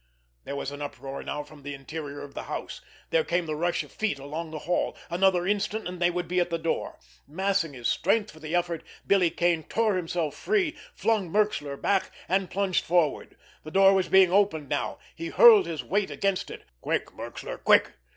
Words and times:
There 0.45 0.55
was 0.55 0.71
an 0.71 0.81
uproar 0.81 1.21
now 1.21 1.43
from 1.43 1.61
the 1.61 1.75
interior 1.75 2.23
of 2.23 2.33
the 2.33 2.45
house. 2.45 2.81
There 3.11 3.23
came 3.23 3.45
the 3.45 3.55
rush 3.55 3.83
of 3.83 3.91
feet 3.91 4.17
along 4.17 4.49
the 4.49 4.57
hall. 4.65 4.97
Another 5.11 5.45
instant 5.45 5.87
and 5.87 5.99
they 6.01 6.09
would 6.09 6.27
be 6.27 6.39
at 6.39 6.49
the 6.49 6.57
door. 6.57 6.97
Massing 7.27 7.73
his 7.73 7.87
strength 7.87 8.31
for 8.31 8.39
the 8.39 8.55
effort, 8.55 8.83
Billy 9.05 9.29
Kane 9.29 9.61
tore 9.61 9.95
himself 9.95 10.33
free, 10.33 10.75
flung 10.95 11.29
Merxler 11.31 11.77
back, 11.79 12.09
and 12.27 12.49
plunged 12.49 12.83
forward. 12.83 13.37
The 13.63 13.69
door 13.69 13.93
was 13.93 14.07
being 14.09 14.31
opened 14.31 14.69
now. 14.69 14.97
He 15.15 15.27
hurled 15.27 15.67
his 15.67 15.83
weight 15.83 16.09
against 16.09 16.49
it. 16.49 16.63
"Quick, 16.81 17.11
Merxler! 17.13 17.59
Quick! 17.63 17.91